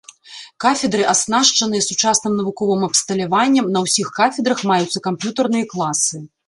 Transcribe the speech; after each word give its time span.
Кафедры 0.63 1.03
аснашчаныя 1.11 1.85
сучасным 1.89 2.33
навуковым 2.39 2.81
абсталяваннем, 2.91 3.71
на 3.77 3.87
ўсіх 3.87 4.07
кафедрах 4.23 4.69
маюцца 4.75 5.07
камп'ютарныя 5.11 5.73
класы. 5.75 6.27